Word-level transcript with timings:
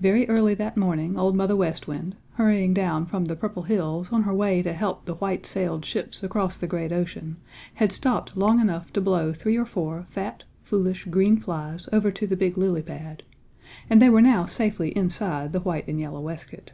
Very 0.00 0.28
early 0.28 0.54
that 0.54 0.76
morning 0.76 1.18
Old 1.18 1.34
Mother 1.34 1.56
West 1.56 1.88
Wind, 1.88 2.14
hurrying 2.34 2.72
down 2.72 3.06
from 3.06 3.24
the 3.24 3.34
Purple 3.34 3.64
Hills 3.64 4.12
on 4.12 4.22
her 4.22 4.32
way 4.32 4.62
to 4.62 4.72
help 4.72 5.04
the 5.04 5.14
white 5.16 5.44
sailed 5.46 5.84
ships 5.84 6.22
across 6.22 6.56
the 6.56 6.68
great 6.68 6.92
ocean, 6.92 7.38
had 7.74 7.90
stopped 7.90 8.36
long 8.36 8.60
enough 8.60 8.92
to 8.92 9.00
blow 9.00 9.32
three 9.32 9.56
or 9.56 9.66
four 9.66 10.06
fat, 10.10 10.44
foolish, 10.62 11.06
green 11.06 11.38
flies 11.40 11.88
over 11.92 12.12
to 12.12 12.24
the 12.24 12.36
big 12.36 12.56
lily 12.56 12.82
pad, 12.82 13.24
and 13.90 14.00
they 14.00 14.08
were 14.10 14.22
now 14.22 14.46
safely 14.46 14.96
inside 14.96 15.52
the 15.52 15.58
white 15.58 15.88
and 15.88 15.98
yellow 15.98 16.20
waistcoat. 16.20 16.70